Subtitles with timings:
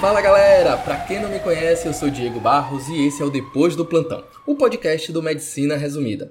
[0.00, 3.30] Fala galera, pra quem não me conhece, eu sou Diego Barros e esse é o
[3.30, 6.30] Depois do Plantão, o podcast do Medicina Resumida.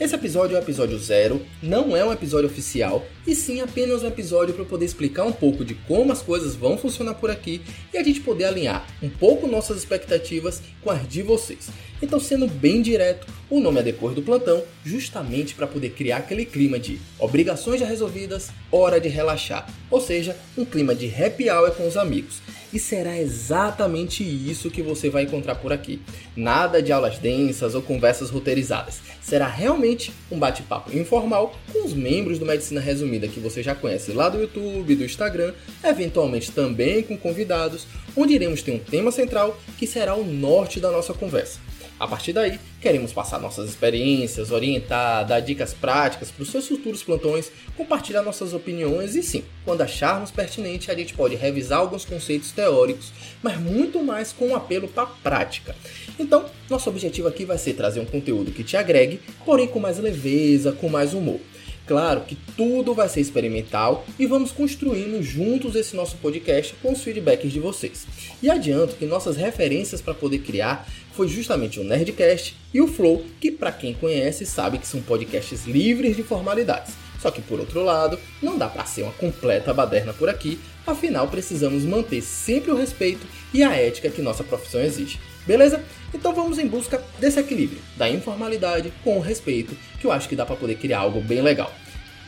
[0.00, 4.06] Esse episódio é o episódio zero, não é um episódio oficial, e sim apenas um
[4.06, 7.60] episódio para poder explicar um pouco de como as coisas vão funcionar por aqui
[7.92, 11.68] e a gente poder alinhar um pouco nossas expectativas com as de vocês.
[12.00, 16.44] Então, sendo bem direto, o nome é Depois do Plantão, justamente para poder criar aquele
[16.44, 21.72] clima de obrigações já resolvidas, hora de relaxar, ou seja, um clima de happy hour
[21.72, 22.40] com os amigos.
[22.72, 26.02] E será exatamente isso que você vai encontrar por aqui.
[26.36, 29.00] Nada de aulas densas ou conversas roteirizadas.
[29.22, 34.12] Será realmente um bate-papo informal com os membros do Medicina Resumida que você já conhece
[34.12, 39.58] lá do YouTube, do Instagram, eventualmente também com convidados, onde iremos ter um tema central
[39.78, 41.58] que será o norte da nossa conversa.
[41.98, 47.02] A partir daí, queremos passar nossas experiências, orientar, dar dicas práticas para os seus futuros
[47.02, 52.52] plantões, compartilhar nossas opiniões e sim, quando acharmos pertinente, a gente pode revisar alguns conceitos
[52.52, 55.74] teóricos, mas muito mais com um apelo para a prática.
[56.16, 59.98] Então, nosso objetivo aqui vai ser trazer um conteúdo que te agregue, porém com mais
[59.98, 61.40] leveza, com mais humor.
[61.88, 67.02] Claro que tudo vai ser experimental e vamos construindo juntos esse nosso podcast com os
[67.02, 68.06] feedbacks de vocês.
[68.42, 73.24] E adianto que nossas referências para poder criar foi justamente o Nerdcast e o Flow,
[73.40, 77.07] que para quem conhece sabe que são podcasts livres de formalidades.
[77.20, 81.28] Só que por outro lado, não dá para ser uma completa baderna por aqui, afinal
[81.28, 85.18] precisamos manter sempre o respeito e a ética que nossa profissão exige.
[85.46, 85.82] Beleza?
[86.14, 90.36] Então vamos em busca desse equilíbrio, da informalidade com o respeito, que eu acho que
[90.36, 91.72] dá para poder criar algo bem legal.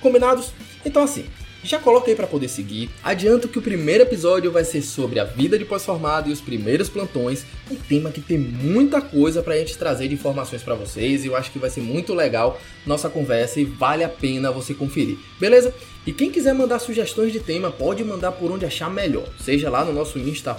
[0.00, 0.52] Combinados?
[0.84, 1.26] Então assim,
[1.62, 2.90] já coloquei para poder seguir.
[3.02, 6.88] Adianto que o primeiro episódio vai ser sobre a vida de pós-formado e os primeiros
[6.88, 11.24] plantões, um tema que tem muita coisa para a gente trazer de informações para vocês
[11.24, 14.74] e eu acho que vai ser muito legal nossa conversa e vale a pena você
[14.74, 15.18] conferir.
[15.38, 15.74] Beleza?
[16.06, 19.28] E quem quiser mandar sugestões de tema, pode mandar por onde achar melhor.
[19.38, 20.56] Seja lá no nosso Insta,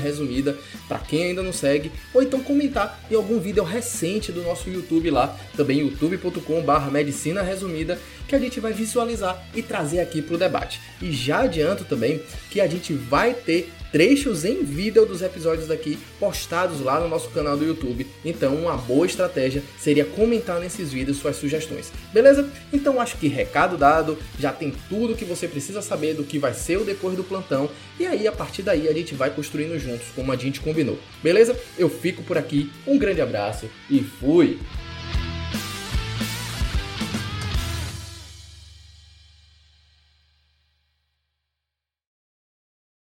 [0.00, 0.56] Resumida,
[0.86, 5.10] para quem ainda não segue, ou então comentar em algum vídeo recente do nosso YouTube
[5.10, 7.98] lá, também youtube.com barra Medicina Resumida,
[8.28, 10.80] que a gente vai visualizar e trazer aqui para o debate.
[11.00, 15.96] E já adianto também que a gente vai ter trechos em vídeo dos episódios daqui
[16.18, 18.04] postados lá no nosso canal do YouTube.
[18.24, 21.92] Então, uma boa estratégia seria comentar nesses vídeos suas sugestões.
[22.12, 22.50] Beleza?
[22.72, 26.52] Então, acho que recado dado, já tem tudo que você precisa saber do que vai
[26.52, 27.70] ser o depois do plantão.
[27.96, 30.98] E aí, a partir daí, a gente vai construindo juntos, como a gente combinou.
[31.22, 31.56] Beleza?
[31.78, 34.58] Eu fico por aqui, um grande abraço e fui!